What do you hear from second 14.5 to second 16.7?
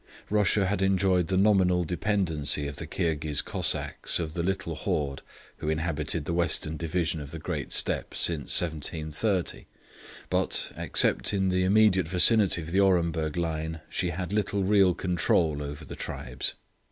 real control over the tribes.